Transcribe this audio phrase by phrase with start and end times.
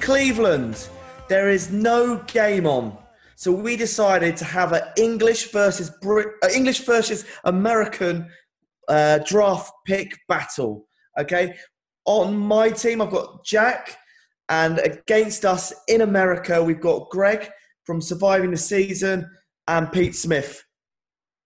[0.00, 0.88] Cleveland.
[1.28, 2.96] There is no game on,
[3.36, 8.28] so we decided to have an English versus Brit- uh, English versus American
[8.88, 10.86] uh, draft pick battle.
[11.18, 11.54] Okay,
[12.06, 13.96] on my team I've got Jack,
[14.48, 17.48] and against us in America we've got Greg
[17.84, 19.30] from Surviving the Season
[19.68, 20.64] and Pete Smith.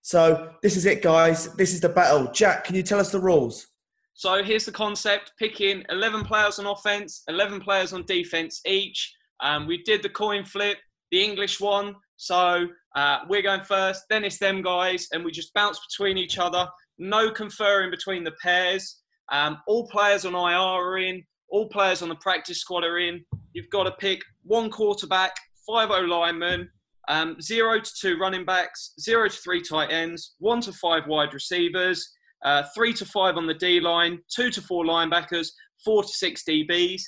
[0.03, 1.53] So this is it, guys.
[1.55, 2.31] This is the battle.
[2.33, 3.67] Jack, can you tell us the rules?
[4.15, 9.13] So here's the concept: picking 11 players on offense, 11 players on defense each.
[9.41, 10.79] Um, we did the coin flip,
[11.11, 11.97] the English one.
[12.17, 16.39] So uh, we're going first, then it's them guys, and we just bounce between each
[16.39, 16.69] other.
[16.99, 19.01] No conferring between the pairs.
[19.33, 21.23] Um, all players on IR are in.
[21.49, 23.25] All players on the practice squad are in.
[23.53, 25.33] You've got to pick one quarterback,
[25.67, 26.69] five O linemen,
[27.09, 31.35] um, zero to two running backs, zero to three tight ends, one to five wide
[31.35, 32.13] receivers,
[32.45, 35.49] uh, three to five on the D line, two to four linebackers,
[35.85, 37.03] four to six DBs.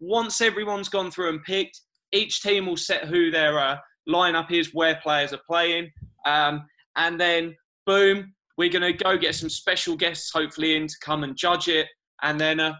[0.00, 1.80] Once everyone's gone through and picked,
[2.12, 3.76] each team will set who their uh,
[4.08, 5.90] lineup is, where players are playing,
[6.24, 6.64] um,
[6.96, 7.54] and then
[7.86, 11.68] boom, we're going to go get some special guests hopefully in to come and judge
[11.68, 11.86] it,
[12.22, 12.74] and then uh,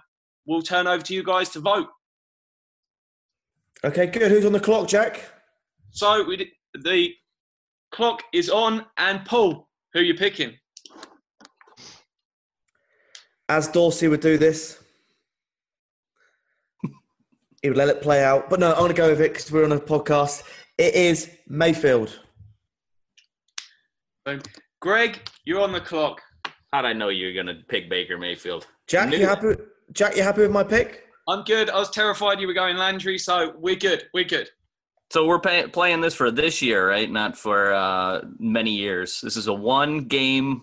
[0.46, 1.88] we'll turn over to you guys to vote.
[3.84, 4.30] Okay, good.
[4.30, 5.24] Who's on the clock, Jack?
[5.90, 6.48] So we did,
[6.82, 7.12] the
[7.92, 10.52] clock is on, and Paul, who are you picking?
[13.48, 14.82] As Dorsey would do this,
[17.62, 18.50] he would let it play out.
[18.50, 20.42] But no, I'm going to go with it because we're on a podcast.
[20.76, 22.18] It is Mayfield.
[24.24, 24.42] Boom.
[24.80, 26.20] Greg, you're on the clock.
[26.72, 28.66] How'd I know you were going to pick Baker Mayfield?
[28.86, 29.28] Jack, you it.
[29.28, 29.54] happy?
[29.92, 31.04] Jack, you happy with my pick?
[31.26, 31.70] I'm good.
[31.70, 34.04] I was terrified you were going Landry, so we're good.
[34.14, 34.48] We're good.
[35.10, 37.10] So we're pay- playing this for this year, right?
[37.10, 39.20] Not for uh, many years.
[39.22, 40.62] This is a one game.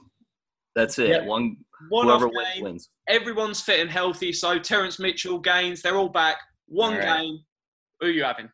[0.75, 1.09] That's it.
[1.09, 1.25] Yep.
[1.25, 1.57] One
[1.90, 2.63] One whoever off game.
[2.63, 2.90] wins.
[3.08, 4.31] Everyone's fit and healthy.
[4.34, 6.38] So Terrance Mitchell, Gaines, they're all back.
[6.68, 7.22] One All right.
[7.22, 7.40] game.
[8.00, 8.46] Who are you having?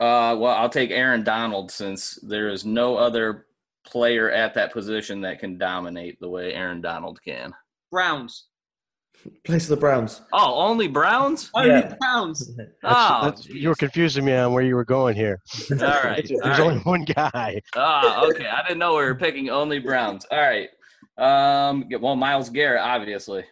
[0.00, 3.46] Uh, well, I'll take Aaron Donald since there is no other
[3.86, 7.52] player at that position that can dominate the way Aaron Donald can.
[7.92, 8.46] Browns.
[9.44, 10.20] Place of the Browns.
[10.34, 11.50] Oh, only Browns?
[11.54, 11.94] Only Yeah.
[12.00, 12.54] Browns.
[12.56, 15.40] That's, Oh, that's, you were confusing me on where you were going here.
[15.70, 16.26] All right.
[16.42, 16.86] There's all only right.
[16.86, 17.62] one guy.
[17.76, 18.46] Ah, okay.
[18.46, 20.26] I didn't know we were picking only Browns.
[20.30, 20.68] All right.
[21.16, 23.44] Um, well, Myles Garrett, obviously.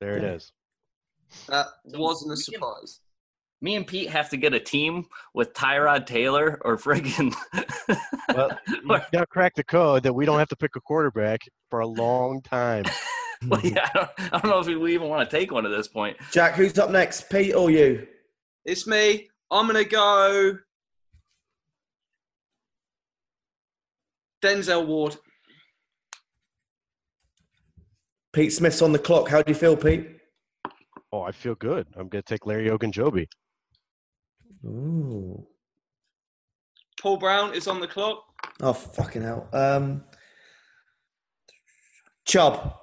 [0.00, 0.52] There it is.
[1.48, 3.00] That wasn't a surprise.
[3.62, 7.34] Me and Pete have to get a team with Tyrod Taylor or friggin'
[8.34, 11.40] Well, you now crack the code that we don't have to pick a quarterback
[11.70, 12.84] for a long time.
[13.48, 15.70] well, yeah, I don't, I don't know if we even want to take one at
[15.70, 16.18] this point.
[16.32, 17.30] Jack, who's up next?
[17.30, 18.06] Pete or you?
[18.66, 19.28] It's me.
[19.50, 20.58] I'm gonna go.
[24.42, 25.16] Denzel Ward.
[28.36, 29.30] Pete Smith's on the clock.
[29.30, 30.10] How do you feel, Pete?
[31.10, 31.86] Oh, I feel good.
[31.96, 33.26] I'm going to take Larry Ogunjobi.
[34.66, 35.46] Ooh.
[37.00, 38.24] Paul Brown is on the clock.
[38.60, 39.48] Oh, fucking hell.
[39.54, 40.04] Um,
[42.26, 42.76] Chubb.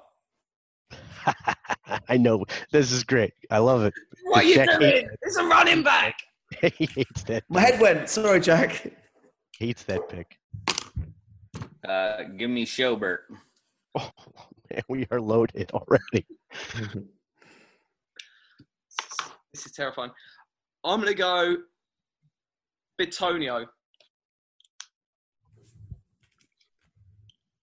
[2.08, 2.44] I know.
[2.72, 3.32] This is great.
[3.48, 3.94] I love it.
[4.24, 4.90] What are you Jack doing?
[4.90, 6.18] hates It's a running back.
[6.62, 7.44] he hates that.
[7.48, 8.08] My head went.
[8.08, 8.92] Sorry, Jack.
[9.56, 10.36] Hates that pick.
[11.88, 13.18] Uh, give me Schobert.
[13.94, 14.10] Oh,
[14.70, 16.26] man, we are loaded already.
[19.52, 20.10] This is terrifying.
[20.82, 21.56] I'm gonna go
[23.00, 23.66] Bitonio.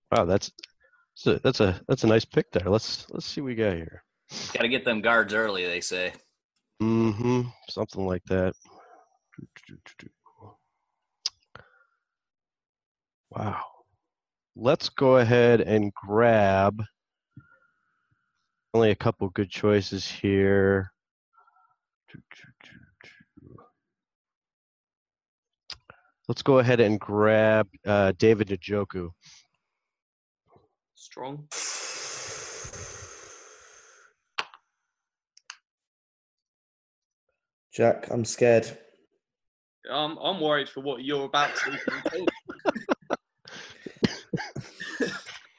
[0.09, 0.51] Wow, that's
[1.25, 2.69] that's a, that's a that's a nice pick there.
[2.69, 4.03] Let's let's see what we got here.
[4.53, 6.13] Got to get them guards early, they say.
[6.81, 7.41] Mm-hmm.
[7.69, 8.53] Something like that.
[13.29, 13.61] Wow.
[14.55, 16.83] Let's go ahead and grab
[18.73, 20.91] only a couple good choices here.
[26.27, 29.09] Let's go ahead and grab uh, David Njoku.
[30.95, 31.47] Strong.
[37.73, 38.77] Jack, I'm scared.
[39.89, 42.25] Um, I'm worried for what you're about to do.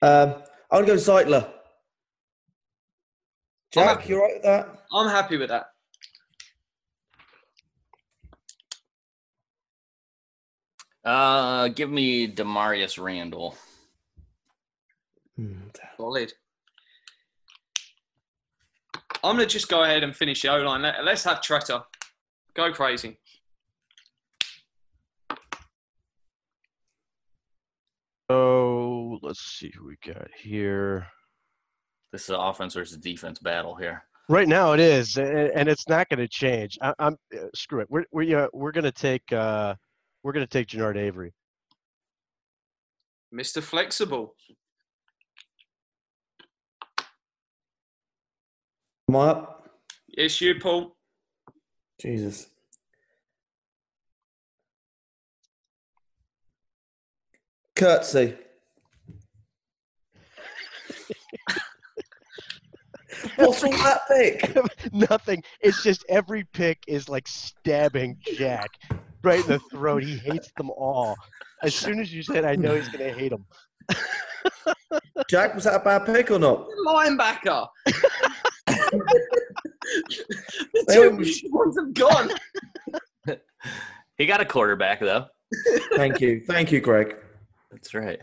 [0.03, 0.35] Um,
[0.71, 1.49] I'm going to go Zeitler.
[3.73, 4.85] Jack, you right with that?
[4.93, 5.67] I'm happy with that.
[11.05, 13.57] Uh, give me Damarious Randall.
[15.37, 15.55] Hmm.
[15.97, 16.33] Solid.
[19.25, 20.83] I'm gonna just go ahead and finish the O line.
[20.83, 21.85] Let, let's have Tretter.
[22.55, 23.19] Go crazy.
[28.31, 28.62] So
[29.33, 31.07] let's see who we got here.
[32.13, 34.05] This is an offense versus a defense battle here.
[34.29, 36.79] Right now it is, and it's not going to change.
[36.83, 37.87] I, I'm uh, screw it.
[37.89, 39.75] We're we're yeah, we're going to take uh,
[40.23, 41.33] we're going to take Genard Avery.
[43.35, 43.63] Mr.
[43.63, 44.35] Flexible.
[49.09, 49.71] Am I up?
[50.11, 50.95] It's you, Paul.
[51.99, 52.49] Jesus.
[57.75, 58.37] Kirksey.
[63.37, 64.93] What's wrong with that pick?
[64.93, 65.43] Nothing.
[65.61, 68.71] It's just every pick is like stabbing Jack
[69.23, 70.03] right in the throat.
[70.03, 71.17] He hates them all.
[71.63, 73.45] As soon as you said, I know he's going to hate them.
[75.29, 76.67] Jack, was that a bad pick or not?
[76.87, 77.69] Linebacker.
[78.67, 79.03] the
[80.89, 82.31] They two all- ones have gone.
[84.19, 85.27] He got a quarterback though.
[85.97, 86.43] Thank you.
[86.47, 87.17] Thank you, Greg.
[87.71, 88.21] That's right.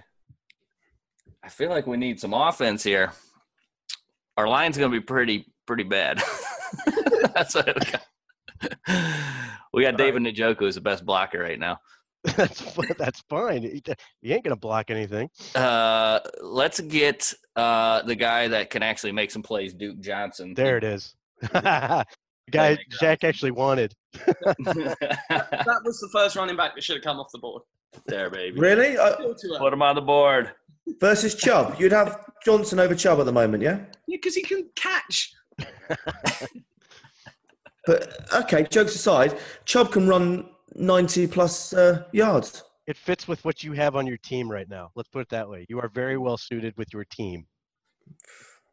[1.49, 3.11] I feel like we need some offense here.
[4.37, 6.21] Our line's going to be pretty pretty bad.
[7.33, 9.07] That's what we got.
[9.73, 11.79] We got David Njoku as the best blocker right now.
[12.35, 13.63] that's that's fine.
[13.63, 13.81] He,
[14.21, 15.31] he ain't going to block anything.
[15.55, 20.53] Uh, let's get uh, the guy that can actually make some plays, Duke Johnson.
[20.53, 21.15] There it is.
[21.41, 22.05] the
[22.51, 23.95] guy Jack actually wanted.
[24.13, 27.63] That was the first running back that should have come off the board.
[28.05, 28.59] there, baby.
[28.59, 28.97] Really?
[28.99, 29.59] Uh, Still too early.
[29.59, 30.51] Put him on the board.
[30.99, 31.75] Versus Chubb.
[31.79, 33.79] You'd have Johnson over Chubb at the moment, yeah?
[34.07, 35.33] Yeah, because he can catch.
[37.85, 42.63] But okay, jokes aside, Chubb can run 90 plus uh, yards.
[42.87, 44.91] It fits with what you have on your team right now.
[44.95, 45.65] Let's put it that way.
[45.69, 47.45] You are very well suited with your team.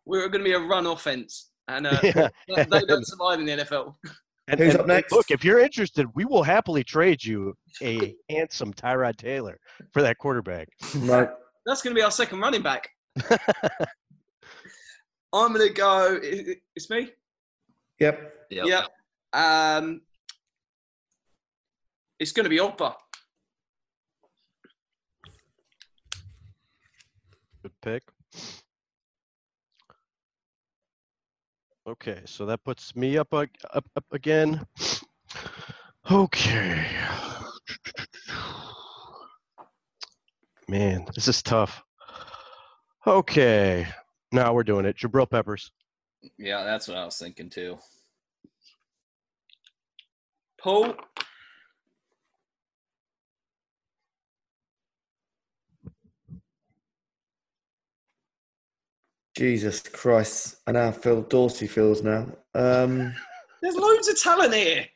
[0.05, 2.29] We're going to be a run offense, and uh, Yeah.
[2.49, 3.95] they they don't survive in the NFL.
[4.49, 5.13] And, Who's and- up next?
[5.13, 9.59] Look, if you're interested, we will happily trade you a handsome Tyrod Taylor
[9.93, 10.69] for that quarterback.
[10.95, 11.33] No.
[11.67, 12.89] That's going to be our second running back.
[15.33, 16.19] I'm going to go.
[16.23, 17.11] i- i- It's me.
[17.99, 18.33] Yep.
[18.51, 18.67] Yep.
[18.67, 18.85] Yeah.
[19.33, 20.01] Um,
[22.21, 22.95] it's going to be Ogbah.
[27.63, 28.03] Good pick.
[31.89, 34.67] Okay, so that puts me up, up, up again.
[36.11, 36.85] Okay.
[40.69, 41.83] Man, this is tough.
[43.07, 43.87] Okay,
[44.33, 44.97] now we're doing it.
[44.97, 45.71] Jabril Peppers.
[46.39, 47.79] Yeah, that's what I was thinking too.
[50.61, 51.01] Pope.
[59.37, 60.57] Jesus Christ.
[60.67, 62.27] I now feel Dorsey feels now.
[62.55, 63.15] Um,
[63.63, 64.87] There's loads of talent here.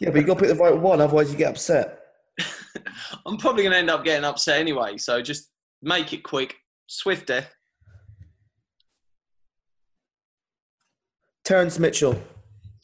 [0.00, 2.01] yeah, but you got to pick the right one, otherwise you get upset.
[3.26, 4.96] I'm probably going to end up getting upset anyway.
[4.96, 5.50] So just
[5.82, 6.56] make it quick.
[6.86, 7.52] Swift death.
[11.44, 12.20] Terrance Mitchell.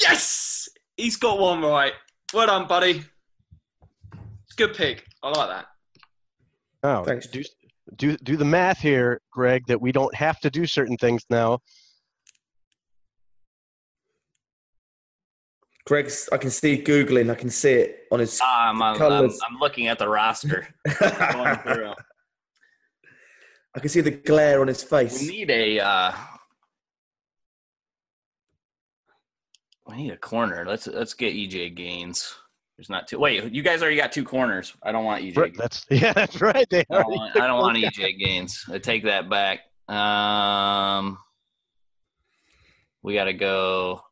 [0.00, 0.68] Yes!
[0.96, 1.92] He's got one right.
[2.34, 3.04] Well done, buddy.
[4.12, 5.04] It's a good pick.
[5.22, 5.66] I like that.
[6.82, 7.26] Oh, Thanks.
[7.28, 7.42] do
[7.96, 9.64] do do the math here, Greg.
[9.66, 11.60] That we don't have to do certain things now.
[15.88, 18.38] Greg's, I can see Googling, I can see it on his.
[18.42, 19.40] Ah, I'm, I'm, I'm, Colours.
[19.48, 20.68] I'm looking at the roster.
[23.74, 25.14] I can see the glare on his face.
[25.14, 25.30] We face.
[25.30, 26.12] need a uh,
[29.86, 30.66] we need a corner.
[30.66, 32.34] Let's let's get EJ Gaines.
[32.76, 33.18] There's not two.
[33.18, 34.74] Wait, you guys already got two corners.
[34.82, 35.36] I don't want EJ.
[35.38, 35.58] Right, Gaines.
[35.58, 36.68] that's yeah, that's right.
[36.68, 38.64] They I don't want, took I don't want EJ Gaines.
[38.70, 39.60] I take that back.
[39.88, 41.18] Um,
[43.02, 44.02] we got to go.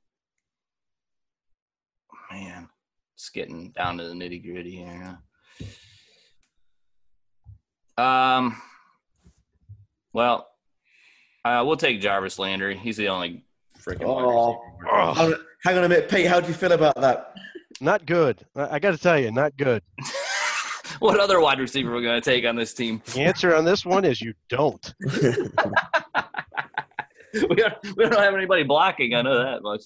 [2.30, 2.68] Man,
[3.16, 5.18] it's getting down to the nitty gritty here.
[7.96, 8.02] huh?
[8.02, 8.60] Um,
[10.12, 10.46] well,
[11.46, 12.76] uh, we'll take Jarvis Landry.
[12.76, 13.46] He's the only
[13.82, 14.04] freaking.
[14.04, 14.60] Oh.
[14.90, 15.14] Oh,
[15.64, 16.26] Hang on- a minute, Pete.
[16.26, 17.32] How do you feel about that?
[17.80, 18.44] not good.
[18.54, 19.82] I, I got to tell you, not good.
[20.98, 23.00] what other wide receiver are we going to take on this team?
[23.14, 24.94] The answer on this one is you don't.
[25.08, 25.22] we,
[27.56, 29.14] don't, we don't have anybody blocking.
[29.14, 29.82] I know that much.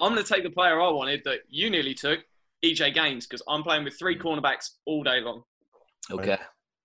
[0.00, 2.20] I'm going to take the player I wanted that you nearly took,
[2.64, 5.42] EJ Gaines, because I'm playing with three cornerbacks all day long.
[6.10, 6.38] Okay,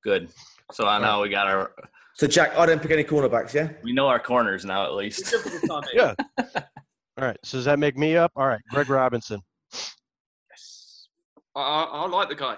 [0.04, 0.30] good.
[0.72, 1.72] So I know we got our
[2.14, 3.54] So Jack, I don't pick any cornerbacks.
[3.54, 3.70] Yeah.
[3.84, 5.34] we know our corners now at least.
[5.68, 5.84] Time.
[5.94, 6.14] Yeah.
[6.38, 7.38] All right.
[7.44, 8.32] So does that make me up?
[8.36, 8.62] All right.
[8.70, 9.42] Greg Robinson.
[9.74, 11.08] Yes.
[11.56, 12.58] I, I, I like the guy.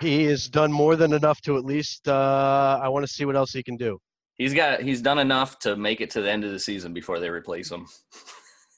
[0.00, 2.08] He has done more than enough to at least.
[2.08, 3.98] Uh, I want to see what else he can do.
[4.36, 7.20] He's got he's done enough to make it to the end of the season before
[7.20, 7.86] they replace him.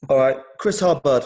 [0.09, 1.25] All right, Chris Hubbard.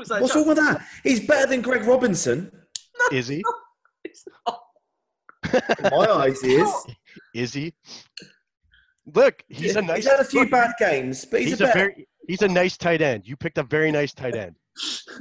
[0.00, 0.22] What's that?
[0.22, 0.80] What's wrong with that?
[1.04, 2.50] He's better than Greg Robinson.
[3.12, 3.44] Is he?
[4.02, 4.24] It's.
[5.52, 6.86] In my eyes, he is.
[7.34, 7.74] Is he?
[9.14, 9.96] Look, he's a nice.
[9.96, 12.08] He's had a few look, bad games, but he's, He's a a very.
[12.26, 13.26] He's a nice tight end.
[13.26, 14.54] You picked a very nice tight end.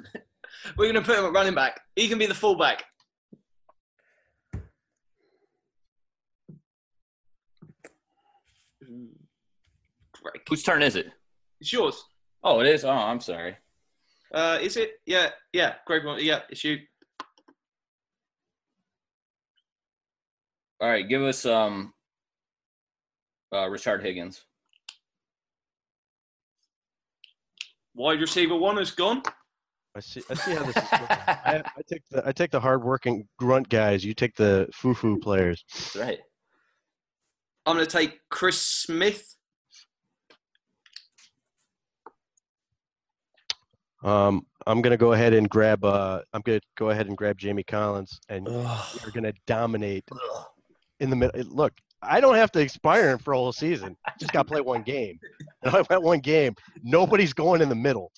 [0.77, 1.81] We're going to put him at running back.
[1.95, 2.86] He can be the fullback.
[8.81, 10.41] Greg.
[10.48, 11.07] Whose turn is it?
[11.59, 12.01] It's yours.
[12.43, 12.86] Oh, it is.
[12.86, 13.57] Oh, I'm sorry.
[14.33, 14.91] Uh, is it?
[15.05, 15.75] Yeah, yeah.
[15.88, 16.77] Greg, yeah, it's you.
[20.81, 21.93] All right, give us um
[23.51, 24.43] uh Rashard Higgins.
[27.95, 29.24] Wide receiver one is gone.
[29.95, 30.21] I see.
[30.29, 31.07] I see how this is going.
[31.09, 32.27] I, I take the.
[32.27, 34.05] I take the hardworking grunt guys.
[34.05, 35.65] You take the foo-foo players.
[35.74, 36.19] That's right.
[37.65, 39.36] I'm going to take Chris Smith.
[44.03, 45.84] Um, I'm gonna go ahead and grab.
[45.84, 49.00] Uh, I'm gonna go ahead and grab Jamie Collins, and Ugh.
[49.03, 50.06] we're gonna dominate
[51.00, 51.41] in the middle.
[51.50, 53.98] Look, I don't have to expire him for a whole season.
[54.20, 55.20] Just got to play one game.
[55.63, 56.56] And I've got one game.
[56.82, 58.12] Nobody's going in the middle.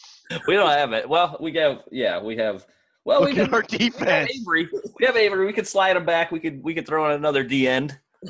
[0.48, 1.10] We don't have it.
[1.10, 2.66] Well, we have yeah, we have
[3.06, 4.32] well we Look at can our we have defense.
[4.42, 4.70] Avery.
[5.00, 5.46] We have Avery.
[5.48, 6.32] We could slide him back.
[6.32, 7.98] We could we could throw in another D end.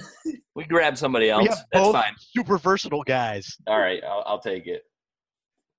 [0.53, 1.48] We grab somebody We else.
[1.48, 2.13] have That's both fine.
[2.20, 3.58] super versatile guys.
[3.67, 4.84] All right, I'll, I'll take it.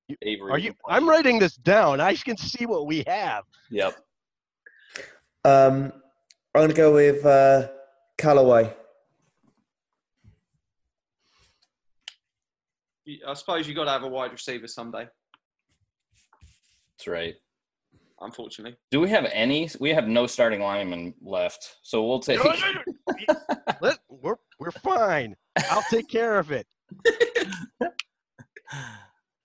[0.08, 0.52] You- Avery.
[0.52, 0.74] Are you?
[0.88, 2.00] I'm writing this down.
[2.00, 3.44] I can see what we have.
[3.70, 3.96] Yep.
[5.44, 5.92] Um,
[6.54, 7.68] I'm gonna go with uh,
[8.18, 8.72] Callaway.
[13.26, 15.06] I suppose you got to have a wide receiver someday.
[16.96, 17.34] That's right.
[18.20, 19.68] Unfortunately, Do we have any?
[19.80, 22.38] We have no starting linemen left, so we'll take.
[23.80, 25.34] Let, we're we're fine.
[25.70, 26.66] I'll take care of it.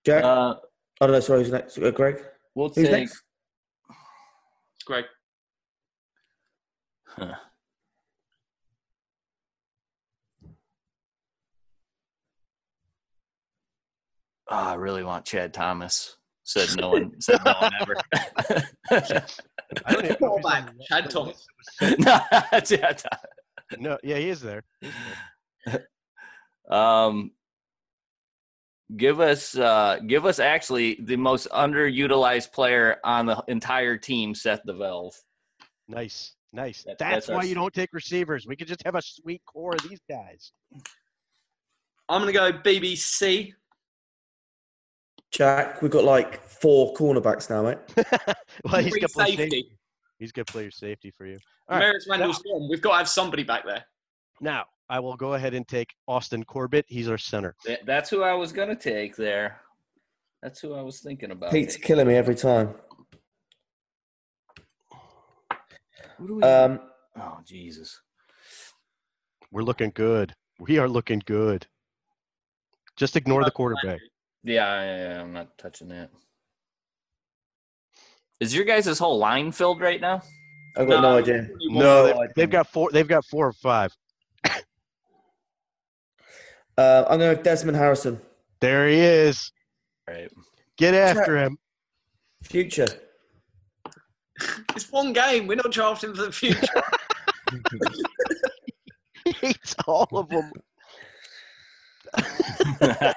[0.07, 0.23] Jack.
[0.23, 0.55] Uh,
[1.01, 1.19] I don't know.
[1.19, 1.77] Sorry, who's next?
[1.77, 2.23] Uh, Greg.
[2.55, 2.91] we'll Who's take.
[2.91, 3.21] next?
[3.89, 5.03] it's Greg.
[7.05, 7.33] Huh.
[14.49, 16.15] Oh, I really want Chad Thomas.
[16.43, 17.19] Said no one.
[17.19, 17.95] said no one ever.
[18.89, 21.45] I don't even know if he's Callback, on the- Chad Thomas.
[21.81, 23.81] list that was no, Chad sent.
[23.81, 24.63] No, yeah, he is there.
[24.79, 24.91] He's
[25.65, 25.87] there.
[26.69, 27.31] Um,
[28.95, 34.61] give us, uh, give us actually the most underutilized player on the entire team, Seth
[34.65, 35.13] DeValve.
[35.87, 36.83] Nice, nice.
[36.83, 38.47] That- That's, that's why s- you don't take receivers.
[38.47, 40.51] We could just have a sweet core of these guys.
[42.09, 43.53] I'm going to go BBC.
[45.31, 45.81] Jack.
[45.81, 47.77] We've got like four cornerbacks now, mate.
[48.63, 49.43] well, he's Free got play safety.
[49.43, 49.77] safety.
[50.19, 51.37] He's got player safety for you.
[51.67, 51.85] All right.
[51.85, 52.69] Merritt Randall's gone.
[52.69, 53.83] We've got to have somebody back there.
[54.39, 56.85] Now I will go ahead and take Austin Corbett.
[56.87, 57.55] He's our center.
[57.85, 59.61] That's who I was gonna take there.
[60.41, 61.51] That's who I was thinking about.
[61.51, 61.87] Pete's taking.
[61.87, 62.75] killing me every time.
[66.19, 66.41] We?
[66.43, 66.79] Um,
[67.19, 67.99] oh Jesus!
[69.51, 70.33] We're looking good.
[70.59, 71.67] We are looking good.
[72.95, 73.99] Just ignore the quarterback.
[74.43, 76.09] Yeah, yeah, yeah, I'm not touching that.
[78.39, 80.21] Is your guys' whole line filled right now?
[80.75, 81.49] I've got no, No, idea.
[81.69, 82.89] No, they've, they've got four.
[82.91, 83.95] They've got four or five.
[86.77, 88.21] Uh, I'm going with Desmond Harrison.
[88.59, 89.51] There he is.
[90.07, 90.31] Right.
[90.77, 91.57] Get after him.
[92.43, 92.87] Future.
[94.75, 95.47] It's one game.
[95.47, 96.61] We're not drafting for the future.
[99.25, 100.51] He hates all of them.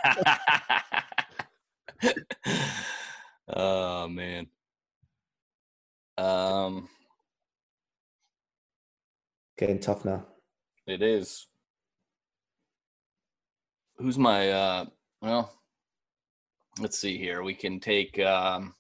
[3.49, 4.47] oh man.
[6.17, 6.88] Um,
[9.59, 10.25] Getting tough now.
[10.87, 11.47] it is.
[14.00, 14.50] Who's my?
[14.50, 14.85] uh
[15.21, 15.52] Well,
[16.80, 17.42] let's see here.
[17.42, 18.19] We can take.
[18.19, 18.75] um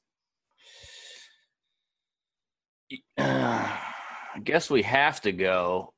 [3.18, 5.92] I guess we have to go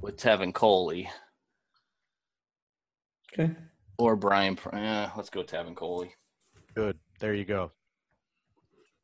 [0.00, 1.08] with Trevon Coley
[3.32, 3.52] Okay.
[3.98, 4.56] or Brian.
[4.56, 6.12] Pr- Eh, let's go Trevon Coley.
[6.74, 6.98] Good.
[7.20, 7.72] There you go.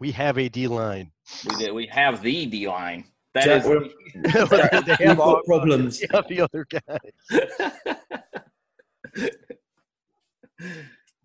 [0.00, 1.12] We have a D line.
[1.48, 1.72] We did.
[1.72, 3.04] We have the D line.
[3.34, 3.68] That Jack, is.
[3.68, 3.90] we're-
[4.96, 6.00] they We've all, got problems.
[6.00, 6.98] they have the other guy.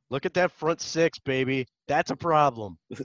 [0.10, 1.68] Look at that front six, baby.
[1.88, 2.78] That's a problem.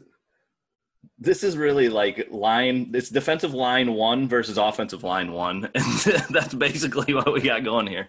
[1.19, 2.91] This is really like line.
[2.95, 7.87] It's defensive line one versus offensive line one, and that's basically what we got going
[7.87, 8.09] here.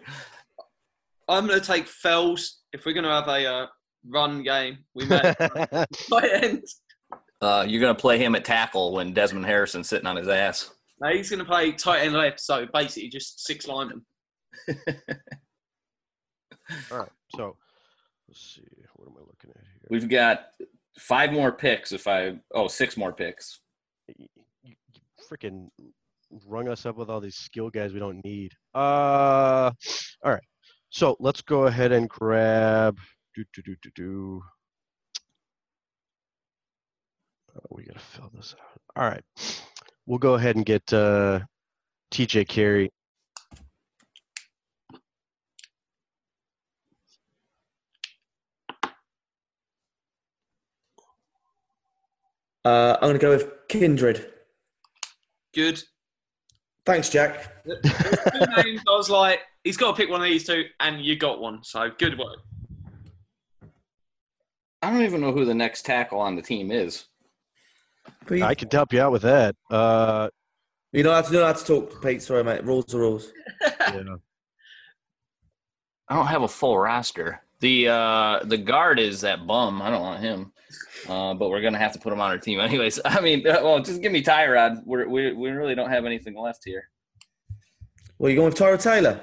[1.27, 2.61] I'm going to take Fells.
[2.71, 3.67] If we're going to have a uh,
[4.07, 6.63] run game, we may tight end.
[7.41, 10.71] Uh, you're gonna play him at tackle when Desmond Harrison's sitting on his ass.
[11.01, 14.05] No, he's going to play tight end left, so basically just six linemen.
[16.91, 17.09] All right.
[17.35, 17.55] So
[18.27, 18.61] let's see.
[18.95, 19.87] What am I looking at here?
[19.89, 20.47] We've got
[20.97, 21.91] five more picks.
[21.91, 23.59] If I oh six more picks.
[24.17, 24.27] you,
[24.63, 24.75] you
[25.29, 25.69] freaking
[26.47, 28.53] rung us up with all these skill guys we don't need.
[28.73, 29.71] Uh,
[30.23, 30.43] all right.
[30.89, 32.97] So let's go ahead and grab.
[33.35, 34.41] Do do do do do.
[37.55, 38.81] Uh, we gotta fill this out.
[38.95, 39.23] All right.
[40.05, 41.41] We'll go ahead and get uh,
[42.11, 42.91] TJ Carrie.
[52.65, 54.31] Uh, I'm going to go with Kindred.
[55.53, 55.81] Good.
[56.85, 57.63] Thanks, Jack.
[57.63, 60.65] The- the two names, I was like, he's got to pick one of these two,
[60.79, 61.63] and you got one.
[61.63, 62.37] So good work.
[64.81, 67.05] I don't even know who the next tackle on the team is.
[68.27, 69.55] But you, I can help you out with that.
[69.69, 70.29] Uh,
[70.91, 72.21] you don't have to, you don't have to talk, to Pete.
[72.21, 72.63] Sorry, mate.
[72.65, 73.31] Rules are rules.
[73.61, 74.01] yeah.
[76.07, 77.41] I don't have a full roster.
[77.61, 79.81] The uh the guard is that bum.
[79.81, 80.51] I don't want him.
[81.07, 82.99] Uh, but we're gonna have to put him on our team anyways.
[83.05, 84.81] I mean, uh, well, just give me Tyrod.
[84.85, 86.89] We're, we we really don't have anything left here.
[88.17, 89.19] Well, you going with Tyrod Taylor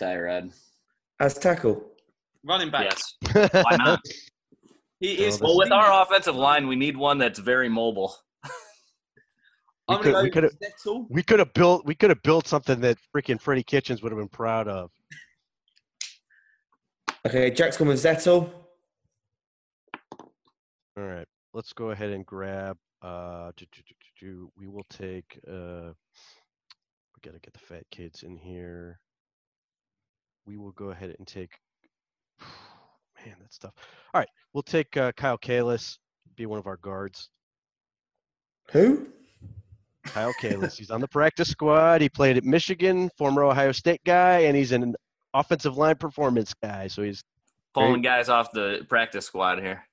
[0.00, 0.52] Tyrod.
[1.20, 1.84] as tackle?
[2.44, 2.96] Running back.
[3.32, 3.50] Yes.
[3.52, 4.00] Why not?
[4.98, 5.42] He is.
[5.42, 8.16] well, with our offensive line, we need one that's very mobile.
[9.88, 11.06] We could- we with Zettel.
[11.10, 14.18] we could have built we could have built something that freaking Freddie Kitchens would have
[14.18, 14.90] been proud of.
[17.26, 18.50] Okay, Jack's going with Zettel.
[21.56, 22.76] All right, let's go ahead and grab.
[23.00, 24.52] Uh, do, do, do, do, do.
[24.58, 25.40] we will take.
[25.48, 25.92] Uh,
[27.14, 29.00] we gotta get the fat kids in here.
[30.46, 31.52] We will go ahead and take.
[33.24, 33.72] Man, that's tough.
[34.12, 35.96] All right, we'll take uh, Kyle Kalis,
[36.36, 37.30] be one of our guards.
[38.72, 39.06] Who?
[40.04, 42.02] Kyle Kalis, he's on the practice squad.
[42.02, 44.94] He played at Michigan, former Ohio State guy, and he's an
[45.32, 46.86] offensive line performance guy.
[46.88, 47.24] So he's
[47.72, 49.86] Pulling guys off the practice squad here.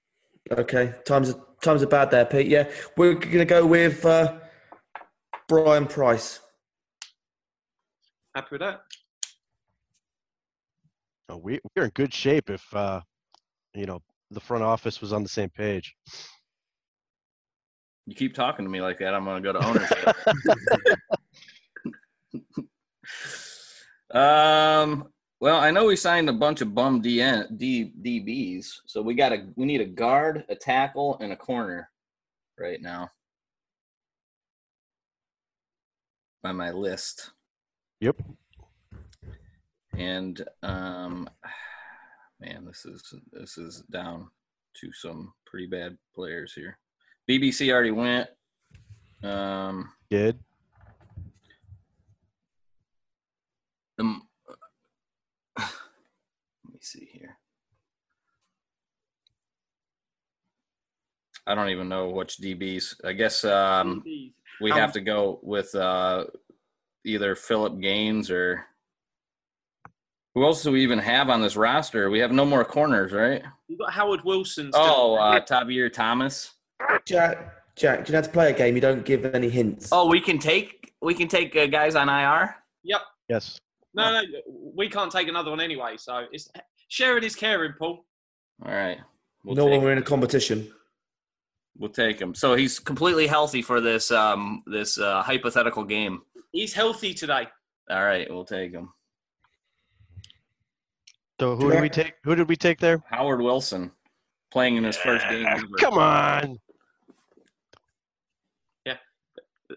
[0.51, 2.47] Okay, times are, times are bad there, Pete.
[2.47, 4.39] Yeah, we're going to go with uh,
[5.47, 6.39] Brian Price.
[8.36, 8.82] Happy with that?
[11.29, 13.01] oh, we we're in good shape if uh,
[13.73, 13.99] you know
[14.32, 15.95] the front office was on the same page.
[18.06, 20.15] You keep talking to me like that, I'm gonna go to ownership.
[24.13, 25.12] um.
[25.43, 29.34] Well, I know we signed a bunch of bum DN, D, DBs, so we got
[29.34, 31.89] a we need a guard, a tackle, and a corner
[32.58, 33.10] right now.
[36.43, 37.32] By my list,
[37.99, 38.21] Yep.
[39.97, 41.29] and um,
[42.39, 44.29] man, this is this is down
[44.79, 46.77] to some pretty bad players here.
[47.29, 48.29] BBC already went.
[49.23, 50.39] Um, Did
[53.97, 54.21] the,
[56.84, 57.38] see here.
[61.48, 62.96] I don't even know which DBs.
[63.04, 64.04] I guess um,
[64.62, 66.26] we Um, have to go with uh,
[67.06, 68.65] either Philip Gaines or
[70.36, 72.10] who else do we even have on this roster?
[72.10, 73.43] We have no more corners, right?
[73.67, 74.72] You've got Howard Wilson.
[74.72, 74.82] still.
[74.84, 76.54] Oh, uh, Tavierre Thomas.
[77.06, 78.76] Jack, Jack, do you know how to play a game?
[78.76, 79.89] You don't give any hints.
[79.91, 82.56] Oh, we can take we can take uh, guys on IR.
[82.84, 83.02] Yep.
[83.30, 83.60] yes.
[83.93, 84.22] No, no,
[84.76, 85.98] we can't take another one anyway.
[85.98, 86.50] So it's
[86.88, 88.06] sharing is caring, Paul.
[88.65, 88.98] All right,
[89.43, 90.72] we'll no when we're in a competition.
[91.78, 92.34] we'll take him.
[92.36, 96.22] So he's completely healthy for this um this uh, hypothetical game.
[96.52, 97.48] He's healthy today.
[97.89, 98.93] All right, we'll take him.
[101.39, 102.13] So who did we take?
[102.24, 103.04] Who did we take there?
[103.10, 103.91] Howard Wilson
[104.52, 105.65] playing in his first game ever.
[105.80, 106.60] Come on.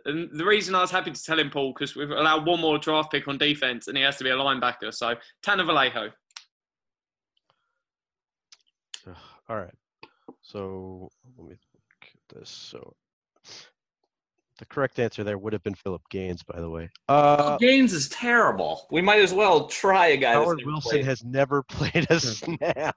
[0.05, 2.79] And the reason I was happy to tell him, Paul, because we've allowed one more
[2.79, 4.93] draft pick on defense, and he has to be a linebacker.
[4.93, 6.11] So Tanner Vallejo.
[9.49, 9.75] All right.
[10.43, 12.51] So let me look at this.
[12.51, 12.95] So
[14.59, 16.89] the correct answer there would have been Philip Gaines, by the way.
[17.09, 18.87] Uh, Gaines is terrible.
[18.91, 20.33] We might as well try a guy.
[20.35, 21.05] that's Howard Wilson played.
[21.05, 22.97] has never played a snap.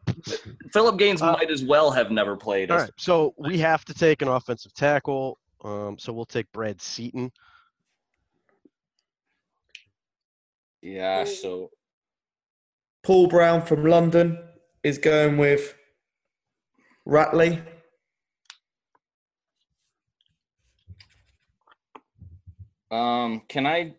[0.73, 2.71] Philip Gaines Uh, might as well have never played.
[2.71, 2.83] All us.
[2.83, 2.91] right.
[2.97, 5.37] So we have to take an offensive tackle.
[5.63, 7.31] Um, so we'll take Brad Seaton.
[10.81, 11.25] Yeah.
[11.25, 11.71] So
[13.03, 14.37] Paul Brown from London
[14.83, 15.75] is going with
[17.09, 17.59] Ratley.
[22.91, 23.95] Um, can I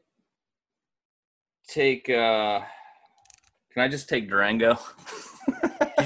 [1.69, 2.09] take?
[2.09, 2.61] uh
[3.73, 4.79] Can I just take Durango?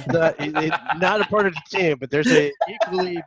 [0.09, 3.23] Not, he- he's not a part of the team, but there's a equally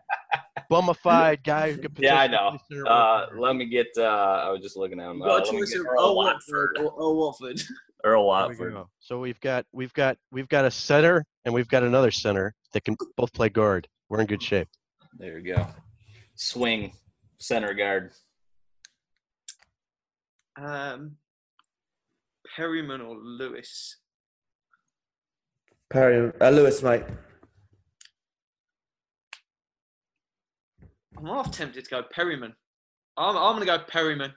[0.69, 2.49] bummified guy who could yeah, I know.
[2.51, 3.87] play center Uh, let me get.
[3.97, 5.17] uh I was just looking at him.
[5.17, 6.77] You Uh, got a let me get Earl Earl Watford.
[6.79, 7.61] Watford Earl Watford.
[8.03, 8.85] Earl There we Watford.
[8.99, 12.85] So we've got we've got we've got a center and we've got another center that
[12.85, 13.87] can both play guard.
[14.07, 14.67] We're in good shape.
[15.17, 15.65] There you go.
[16.35, 16.93] Swing
[17.39, 18.11] center guard.
[20.61, 21.15] Um,
[22.55, 23.97] Perriman or Lewis?
[25.89, 27.03] Perry, uh, Lewis, mate.
[31.17, 32.53] I'm half tempted to go Perriman.
[33.17, 34.33] I'm, I'm going to go Perriman.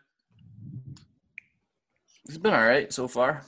[2.26, 3.42] He's been all right so far.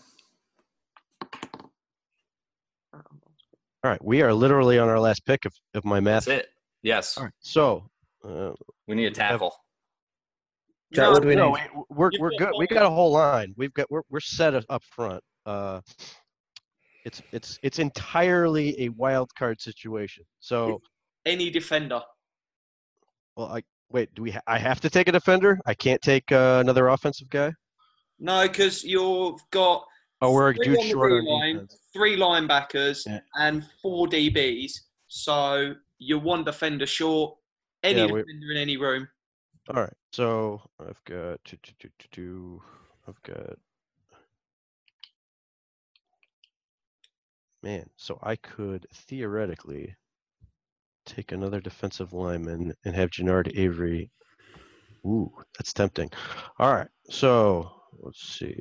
[3.84, 6.26] All right, we are literally on our last pick of, of my math.
[6.26, 6.48] That's it.
[6.82, 7.16] Yes.
[7.18, 7.84] All right, so
[8.24, 8.52] uh,
[8.86, 9.52] We need a tackle.
[10.92, 11.60] Jack, No, what do we no, need?
[11.74, 12.52] we, we're we're good.
[12.58, 12.74] We both.
[12.76, 13.54] got a whole line.
[13.56, 15.22] We've got we're we're set up up front.
[15.46, 15.80] Uh,
[17.04, 20.24] it's it's it's entirely a wild card situation.
[20.38, 20.80] So,
[21.26, 22.02] Any defender.
[23.36, 24.14] well, I wait.
[24.14, 24.30] Do we?
[24.32, 25.58] Ha- I have to take a defender.
[25.66, 27.52] I can't take uh, another offensive guy.
[28.20, 29.84] No, because you've got
[30.22, 31.78] Oh, we're three dude short on line, defense.
[31.92, 33.20] three linebackers, Yeah.
[33.34, 34.70] and four DBs.
[35.08, 37.36] So you're one defender short.
[37.82, 39.08] Any Yeah, we- defender in any room.
[39.74, 39.92] All right.
[40.12, 42.62] So I've got two, two, two, two, two.
[43.08, 43.58] I've got
[47.64, 47.90] man.
[47.96, 49.96] So I could theoretically
[51.04, 54.10] take another defensive lineman and have Genard Avery.
[55.04, 56.10] Ooh, that's tempting.
[56.60, 56.88] All right.
[57.10, 58.56] So let's see.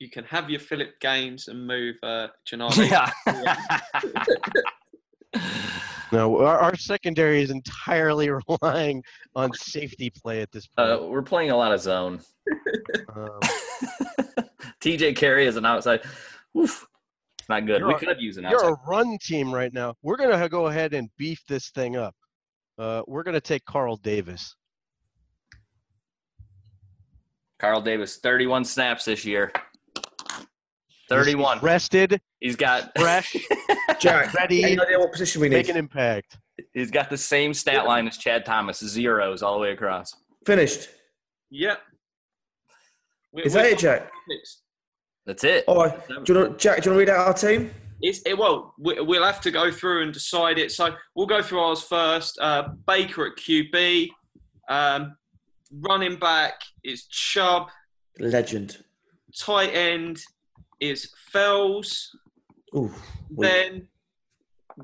[0.00, 2.72] You can have your Philip Gaines and move uh, Gennaro.
[2.76, 3.10] Yeah.
[6.12, 9.00] Now our, our secondary is entirely relying
[9.36, 11.08] on safety play at this uh, point.
[11.08, 12.18] we're playing a lot of zone.
[13.14, 13.38] Um,
[14.80, 16.00] TJ Carrie is an outside.
[16.58, 16.84] Oof.
[17.48, 17.84] Not good.
[17.84, 18.60] we You're- could use an outside.
[18.66, 19.94] You're a run team right now.
[20.02, 22.16] We're gonna go ahead and beef this thing up.
[22.76, 24.56] Uh, we're gonna take Carl Davis.
[27.60, 29.52] Carl Davis, 31 snaps this year.
[31.10, 31.58] He's- he's 31.
[31.60, 33.36] rested, He's got fresh,
[34.00, 35.56] Jack, ready, any idea what position we need?
[35.56, 36.38] make an impact.
[36.72, 40.14] he's got the same stat line as Chad Thomas, zeros all the way across.
[40.46, 40.88] Finished.
[41.50, 41.78] Yep.
[43.32, 44.10] We- Is we're that it, Jack?
[45.26, 45.64] That's it.
[45.66, 46.08] All right.
[46.24, 47.70] Do you want, Jack, do you want to read out our team?
[48.00, 50.72] It's it, well, we- we'll have to go through and decide it.
[50.72, 52.38] So we'll go through ours first.
[52.40, 54.08] Uh, Baker at QB,
[54.70, 55.14] um,
[55.72, 57.68] running back is Chubb,
[58.18, 58.78] Legend.
[59.38, 60.20] tight end
[60.80, 62.16] is Fells.
[62.74, 62.92] Ooh.
[63.30, 63.88] Then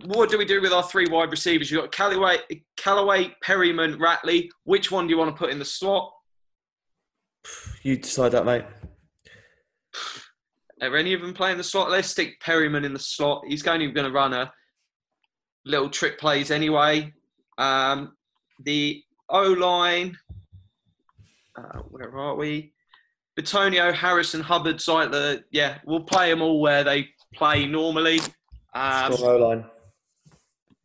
[0.04, 1.70] what do we do with our three wide receivers?
[1.70, 2.38] You've got Callaway,
[2.76, 4.48] Callaway, Perriman, Ratley.
[4.64, 6.12] Which one do you want to put in the slot?
[7.82, 8.64] You decide that, mate.
[10.82, 11.90] Are any of them playing the slot?
[11.90, 13.44] Let's stick Perriman in the slot.
[13.46, 14.52] He's only going to run a
[15.64, 17.12] little trick plays anyway.
[17.56, 18.12] Um,
[18.64, 20.16] the O line,
[21.56, 22.72] uh, where are we?
[23.38, 25.42] Bitonio, Harrison, Hubbard, Zeitler.
[25.50, 28.20] Yeah, we'll play them all where they play normally.
[28.74, 29.64] Um, Strong O line.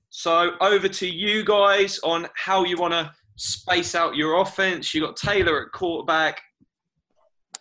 [0.09, 4.93] so over to you guys on how you want to space out your offense.
[4.93, 6.41] You got Taylor at quarterback.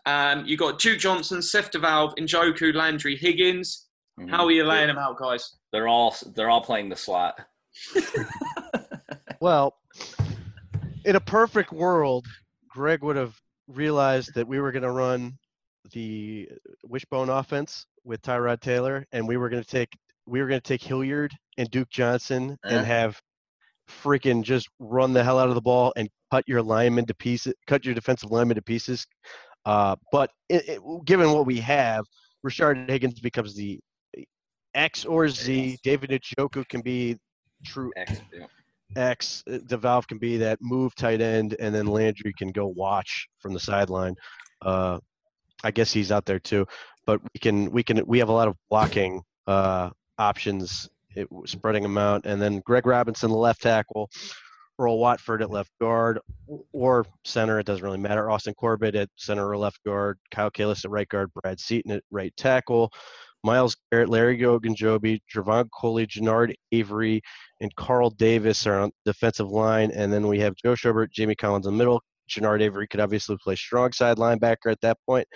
[0.07, 3.87] Um, you got Duke Johnson, Seth DeValve, Njoku, Landry, Higgins.
[4.29, 5.57] How are you laying them out, guys?
[5.73, 7.41] They're all they're all playing the slot.
[9.41, 9.75] Well,
[11.07, 12.27] in a perfect world,
[12.69, 13.35] Greg would have
[13.73, 15.39] realized that we were going to run
[15.93, 16.49] the
[16.85, 19.89] wishbone offense with Tyrod Taylor, and we were going to take
[20.27, 22.77] we were going to take Hilliard and Duke Johnson Uh-huh.
[22.77, 23.21] and have
[23.89, 27.55] freaking just run the hell out of the ball and cut your linemen to pieces,
[27.67, 29.05] cut your defensive linemen to pieces.
[29.65, 32.05] Uh, but it, it, given what we have,
[32.47, 33.81] Rashard Higgins becomes the
[34.75, 35.79] X or Z.
[35.83, 37.17] David Njoku can be
[37.65, 38.47] true X, yeah.
[38.97, 43.53] X, DeValve can be that move tight end, and then Landry can go watch from
[43.53, 44.15] the sideline.
[44.63, 44.99] Uh,
[45.63, 46.67] I guess he's out there too,
[47.07, 51.83] but we can we can we have a lot of blocking uh, options, it, spreading
[51.83, 54.11] them out, and then Greg Robinson, the left tackle,
[54.79, 56.19] Earl Watford at left guard
[56.73, 57.59] or center.
[57.59, 58.31] It doesn't really matter.
[58.31, 60.19] Austin Corbett at center or left guard.
[60.31, 61.31] Kyle Kalis at right guard.
[61.35, 62.91] Brad Seaton at right tackle.
[63.43, 67.23] Myles Garrett, Larry Ogunjobi, Trevon Coley, Genard Avery,
[67.61, 71.67] and Carl Davis are on defensive line, and then we have Joe Schobert, Jamie Collins
[71.67, 72.03] in the middle.
[72.31, 75.27] Genard Avery could obviously play strong side linebacker at that point.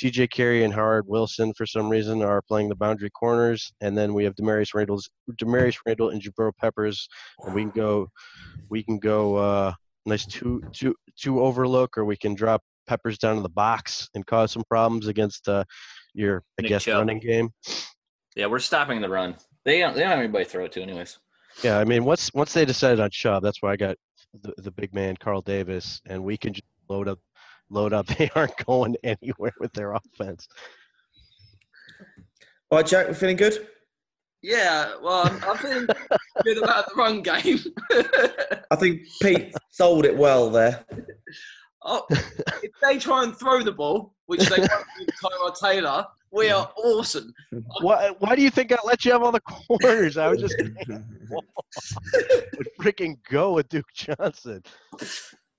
[0.00, 4.14] TJ Carrie and Howard Wilson, for some reason, are playing the boundary corners, and then
[4.14, 7.08] we have Damarious Randall's Damarious Randall and Jabril Peppers,
[7.44, 8.08] and we can go,
[8.70, 9.72] we can go uh,
[10.06, 14.24] nice two two two overlook, or we can drop Peppers down to the box and
[14.24, 15.64] cause some problems against uh,
[16.14, 16.98] your I Nick guess Chubb.
[16.98, 17.50] running game.
[18.36, 19.36] Yeah, we're stopping the run.
[19.64, 21.18] They don't, they don't have anybody to throw it to, anyways.
[21.62, 23.96] Yeah, I mean once once they decided on Chubb, that's why I got
[24.42, 27.18] the, the big man Carl Davis, and we can just load up
[27.70, 28.06] load up.
[28.18, 30.46] They aren't going anywhere with their offense.
[32.70, 33.66] All right, Jack, we feeling good?
[34.42, 35.86] Yeah, well, I'm, I'm feeling
[36.44, 37.58] good about the run game.
[38.70, 40.84] I think Pete sold it well there.
[41.84, 46.50] Oh, if they try and throw the ball, which they won't with Tyrod Taylor, we
[46.50, 47.32] are awesome.
[47.80, 50.16] Why why do you think I let you have all the corners?
[50.16, 51.44] I was just would
[52.80, 54.62] freaking go with Duke Johnson.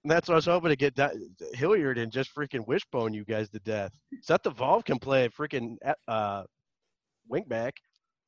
[0.03, 1.13] And that's what I was hoping to get that
[1.53, 3.91] Hilliard and just freaking wishbone you guys to death.
[4.21, 5.75] Seth DeValve can play freaking
[6.07, 6.43] uh,
[7.31, 7.71] wingback.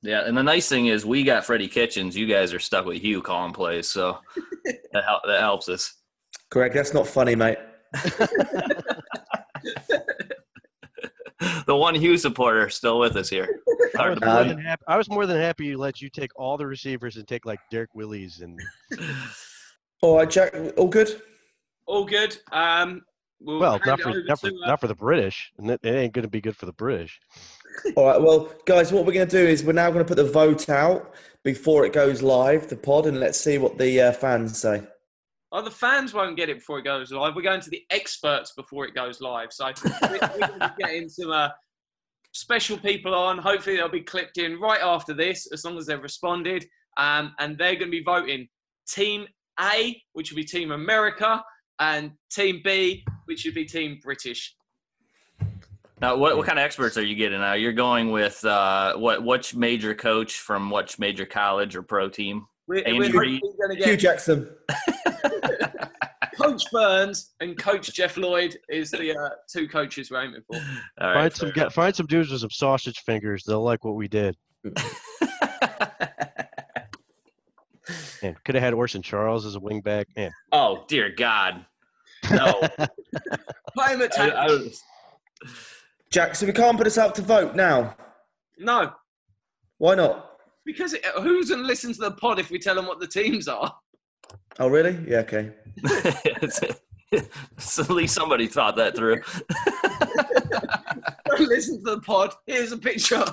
[0.02, 2.18] Yeah, and the nice thing is we got Freddie Kitchens.
[2.18, 4.18] You guys are stuck with Hue calling plays, so
[4.66, 5.94] that hel- that helps us.
[6.50, 6.74] Correct.
[6.74, 7.60] That's not funny, mate.
[11.66, 13.62] the one Hue supporter still with us here.
[14.00, 16.58] I was, more than happy, I was more than happy to let you take all
[16.58, 18.60] the receivers and take like Derrick Willies and
[20.02, 21.22] All right, Jack, all good?
[21.86, 22.36] All good.
[22.52, 23.04] Um,
[23.40, 25.94] we'll well, not for not for, to, uh, not for the British, and it, it
[25.94, 27.20] ain't going to be good for the British.
[27.96, 30.18] All right, well, guys, what we're going to do is we're now going to put
[30.18, 34.12] the vote out before it goes live, the pod, and let's see what the uh,
[34.12, 34.82] fans say.
[35.54, 37.36] Oh, the fans won't get it before it goes live.
[37.36, 39.52] We're going to the experts before it goes live.
[39.52, 41.50] So we're, we're going to be getting some uh,
[42.32, 43.38] special people on.
[43.38, 46.66] Hopefully, they'll be clipped in right after this, as long as they've responded.
[46.96, 48.48] Um, and they're going to be voting
[48.88, 49.28] Team
[49.60, 51.44] A, which will be Team America,
[51.80, 54.56] and Team B, which would be Team British.
[56.00, 57.54] Now, what, what kind of experts are you getting now?
[57.54, 59.24] You're going with uh, what?
[59.24, 62.48] Which major coach from which major college or pro team?
[62.68, 63.42] We're, Andy we're Reid.
[63.60, 64.50] going Hue Jackson.
[66.36, 70.56] Coach Burns and Coach Jeff Lloyd is the uh, two coaches we're aiming for.
[71.00, 73.44] All right, find some get, find some dudes with some sausage fingers.
[73.46, 74.36] They'll like what we did.
[78.24, 80.06] Man, could have had Orson Charles as a wingback.
[80.16, 81.66] Man, oh dear God,
[82.32, 82.62] no!
[83.76, 84.30] Play him at I.
[84.30, 84.82] I was-
[86.12, 87.96] Jack, so we can't put us out to vote now.
[88.60, 88.92] No,
[89.78, 90.28] Why not?
[90.66, 93.08] because it, who's going to listen to the pod if we tell them what the
[93.08, 93.74] teams are?
[94.60, 94.98] Oh, really?
[95.08, 95.52] Yeah, okay.
[97.58, 99.22] so at least somebody thought that through.
[101.48, 102.34] Listen to the pod.
[102.46, 103.24] Here's a picture.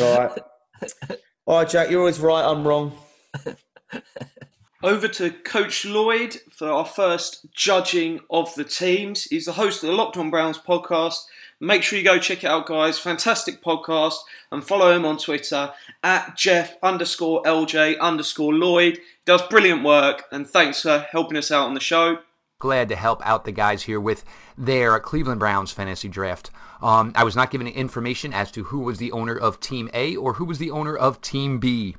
[0.00, 0.38] All right.
[1.46, 2.44] All right, Jack, you're always right.
[2.44, 2.92] I'm wrong.
[4.82, 9.24] Over to Coach Lloyd for our first judging of the teams.
[9.24, 11.20] He's the host of the Locked On Browns podcast.
[11.64, 12.98] Make sure you go check it out, guys.
[12.98, 14.16] Fantastic podcast.
[14.52, 15.72] And follow him on Twitter
[16.02, 18.98] at Jeff underscore LJ underscore Lloyd.
[19.24, 20.24] Does brilliant work.
[20.30, 22.18] And thanks for helping us out on the show.
[22.58, 24.24] glad to help out the guys here with
[24.58, 26.50] their Cleveland Browns fantasy draft.
[26.82, 30.16] Um, I was not given information as to who was the owner of Team A
[30.16, 31.96] or who was the owner of Team B.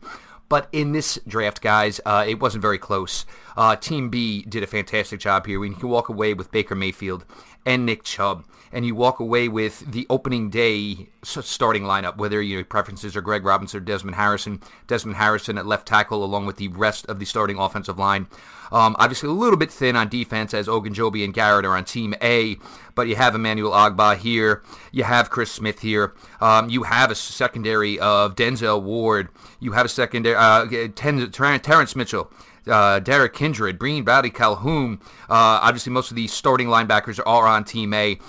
[0.47, 3.25] But in this draft, guys, uh, it wasn't very close.
[3.57, 5.59] Uh, Team B did a fantastic job here.
[5.59, 7.25] We can walk away with Baker Mayfield
[7.65, 12.63] and Nick Chubb, and you walk away with the opening day starting lineup, whether your
[12.63, 14.61] preferences are Greg Robinson or Desmond Harrison.
[14.87, 18.27] Desmond Harrison at left tackle, along with the rest of the starting offensive line.
[18.71, 22.15] Um, obviously, a little bit thin on defense as Ogunjobi and Garrett are on Team
[22.21, 22.57] A,
[22.95, 24.63] but you have Emmanuel Ogbah here.
[24.91, 26.13] You have Chris Smith here.
[26.41, 29.29] Um, you have a secondary of Denzel Ward.
[29.59, 32.31] You have a secondary, uh, Terrance Mitchell.
[32.67, 34.99] Uh, Derrick Kindred, Briean Boddy-Calhoun.
[35.29, 38.19] Uh, obviously, most of these starting linebackers are on Team A.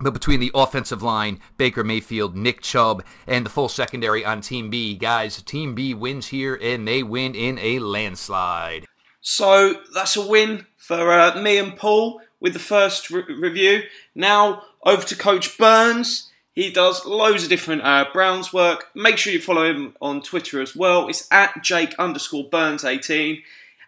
[0.00, 4.68] But between the offensive line, Baker Mayfield, Nick Chubb, and the full secondary on Team
[4.68, 8.86] B, guys, Team B wins here and they win in a landslide.
[9.20, 13.84] So that's a win for uh, me and Paul with the first re- review.
[14.14, 16.30] Now over to Coach Burns.
[16.52, 18.88] He does loads of different uh, Browns work.
[18.94, 21.08] Make sure you follow him on Twitter as well.
[21.08, 23.42] It's at Jake underscore Burns eighteen,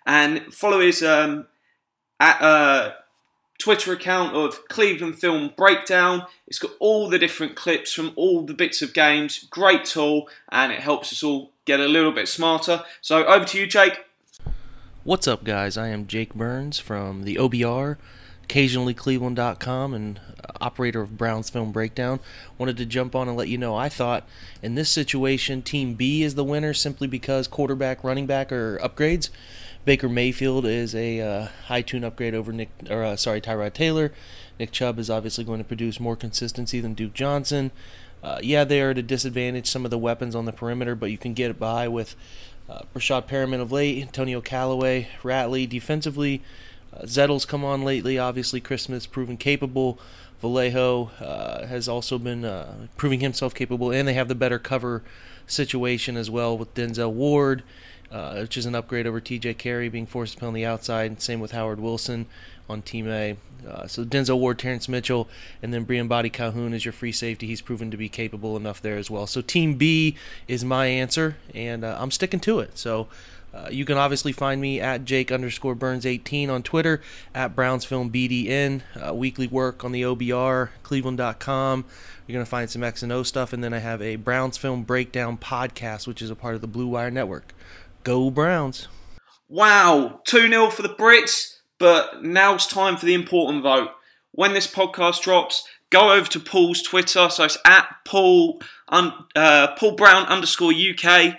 [0.07, 1.47] and follow his um,
[2.21, 2.93] at uh,
[3.59, 6.27] Twitter account of Cleveland Film Breakdown.
[6.47, 9.45] It's got all the different clips from all the bits of games.
[9.51, 12.85] Great tool, and it helps us all get a little bit smarter.
[13.01, 14.05] So over to you, Jake.
[15.05, 15.77] What's up, guys?
[15.77, 17.97] I am Jake Burns from the OBR,
[18.43, 22.21] occasionally Cleveland.com, and uh, operator of Browns Film Breakdown.
[22.59, 24.27] Wanted to jump on and let you know I thought
[24.63, 29.31] in this situation, Team B is the winner simply because quarterback, running back are upgrades.
[29.87, 34.13] Baker Mayfield is a uh, high tune upgrade over Nick, or uh, sorry, Tyrod Taylor.
[34.59, 37.71] Nick Chubb is obviously going to produce more consistency than Duke Johnson.
[38.21, 41.13] Uh, yeah, they are at a disadvantage, some of the weapons on the perimeter, but
[41.13, 42.17] you can get by with
[42.69, 45.69] uh, Rashad Perriman of late, Antonio Callaway, Ratley.
[45.69, 46.43] Defensively,
[46.93, 48.19] Uh, Zettel's come on lately.
[48.19, 50.01] Obviously, Christmas proven capable.
[50.41, 55.03] Vallejo uh, has also been uh, proving himself capable, and they have the better cover
[55.47, 57.63] situation as well with Denzel Ward,
[58.11, 59.55] uh, which is an upgrade over T.J.
[59.55, 61.21] Carrie being forced to play on the outside.
[61.21, 62.27] Same with Howard Wilson
[62.69, 63.37] on Team A.
[63.67, 65.29] Uh, so Denzel Ward, Terrance Mitchell,
[65.63, 67.47] and then Briean Boddy-Calhoun is your free safety.
[67.47, 69.27] He's proven to be capable enough there as well.
[69.27, 70.17] So Team B
[70.47, 72.79] is my answer, and uh, I'm sticking to it.
[72.79, 73.09] So.
[73.55, 77.01] Uh, you can obviously find me at Jake underscore Burns 18 on Twitter,
[77.35, 81.87] at Browns Film BDN, uh, weekly work on the OBR, Cleveland.com.
[82.27, 84.59] You're going to find some X and O stuff, and then I have a Browns
[84.59, 87.55] Film Breakdown podcast, which is a part of the Blue Wire Network.
[88.07, 88.87] Go Browns!
[89.49, 93.89] Wow, 2 0 for the Brits, but now it's time for the important vote.
[94.31, 99.75] When this podcast drops, go over to Paul's Twitter, so it's at Paul, un, uh,
[99.77, 101.35] Paul Brown underscore UK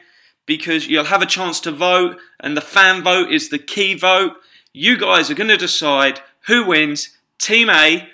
[0.46, 4.34] because you'll have a chance to vote, and the fan vote is the key vote.
[4.74, 8.10] You guys are going to decide who wins, Team A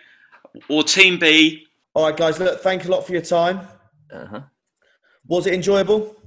[0.70, 1.66] or Team B.
[1.96, 2.38] All right, guys.
[2.38, 3.62] Look, thank you a lot for your time.
[4.12, 4.42] Uh huh.
[5.26, 6.23] Was it enjoyable?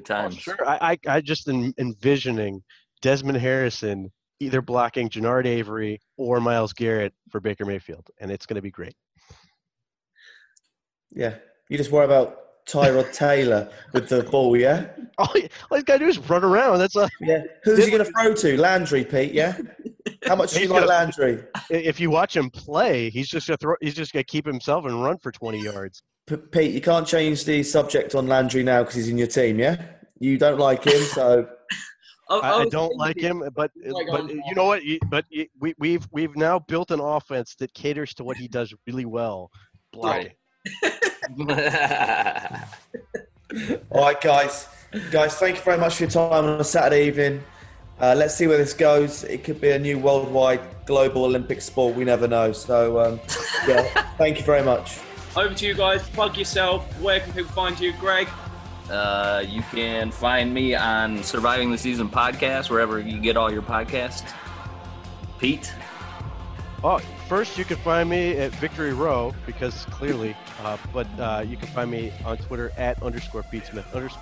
[0.00, 0.68] Good Oh, sure.
[0.68, 2.62] I, I, I just en- envisioning
[3.02, 8.56] Desmond Harrison either blocking Genard Avery or Myles Garrett for Baker Mayfield, and it's going
[8.56, 8.94] to be great.
[11.12, 11.36] Yeah.
[11.68, 14.86] You just worry about Tyrod Taylor with the ball, yeah?
[15.18, 16.78] All, he, all he's got to do is run around.
[16.78, 17.42] That's a, Yeah.
[17.62, 18.60] Who's he going to throw to?
[18.60, 19.56] Landry, Pete, yeah?
[20.26, 21.44] How much do you He's like gonna- Landry?
[21.70, 23.74] if you watch him play, he's just gonna throw.
[23.82, 26.02] He's just gonna keep himself and run for 20 yards.
[26.26, 29.58] P- Pete, you can't change the subject on Landry now because he's in your team,
[29.58, 29.76] yeah?
[30.18, 31.46] You don't like him, so
[32.30, 34.82] I, I, I don't like him, but like but you know what?
[35.10, 38.72] But you, we we've we've now built an offense that caters to what he does
[38.86, 39.50] really well,
[39.92, 40.32] blocking.
[43.90, 44.68] All right, guys.
[45.10, 47.42] Guys, thank you very much for your time on a Saturday evening.
[48.00, 49.24] Uh, let's see where this goes.
[49.24, 51.94] It could be a new worldwide global Olympic sport.
[51.94, 52.52] We never know.
[52.52, 53.20] So, um,
[53.68, 53.82] yeah,
[54.16, 54.98] thank you very much.
[55.36, 56.08] Over to you guys.
[56.10, 56.84] Plug yourself.
[57.00, 58.28] Where can people find you, Greg?
[58.90, 63.62] Uh, you can find me on Surviving the Season podcast, wherever you get all your
[63.62, 64.22] podcasts.
[65.38, 65.72] Pete,
[66.86, 71.56] Oh, first you can find me at Victory Row because clearly, uh, but uh, you
[71.56, 74.20] can find me on Twitter at underscore Pete Smith underscore.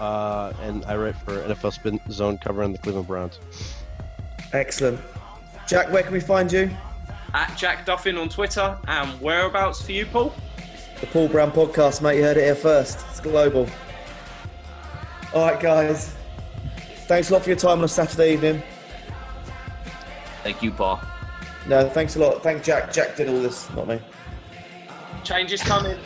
[0.00, 3.38] Uh, and I write for NFL Spin Zone covering the Cleveland Browns.
[4.52, 5.00] Excellent.
[5.68, 6.68] Jack, where can we find you?
[7.34, 8.78] At Jack Duffin on Twitter.
[8.88, 10.34] And whereabouts for you, Paul?
[11.00, 12.16] The Paul Brown podcast, mate.
[12.18, 13.04] You heard it here first.
[13.10, 13.68] It's global.
[15.34, 16.14] All right, guys.
[17.06, 18.62] Thanks a lot for your time on a Saturday evening.
[20.42, 21.00] thank you, Paul.
[21.68, 22.42] No, thanks a lot.
[22.42, 22.92] Thank Jack.
[22.92, 24.00] Jack did all this, not me.
[25.24, 25.98] Change is coming.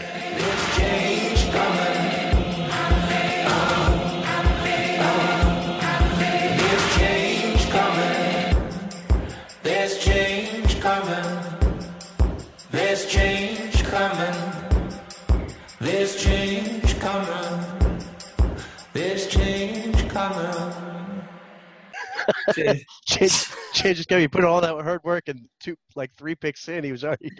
[22.54, 22.84] Cheers.
[23.06, 26.68] Change, change is gonna be put all that hard work and two, like three picks
[26.68, 26.84] in.
[26.84, 27.30] He was already.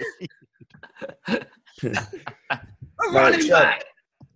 [3.12, 3.74] Right, Chubb.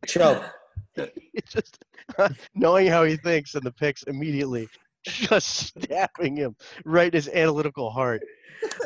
[0.07, 0.45] Chubb.
[0.97, 1.79] it's just
[2.19, 4.69] uh, knowing how he thinks and the picks immediately,
[5.07, 8.23] just stabbing him right in his analytical heart.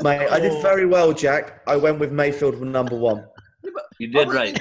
[0.02, 0.60] Mate, I did oh.
[0.60, 1.62] very well, Jack.
[1.66, 3.24] I went with Mayfield with number one.
[3.98, 4.58] You did right.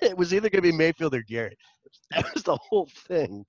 [0.00, 1.58] it was either going to be Mayfield or Garrett.
[2.10, 3.44] That was the whole thing.